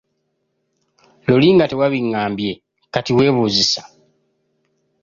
[1.27, 2.51] Luli nga tewabingambye,
[2.93, 3.81] kati weebuuzisa.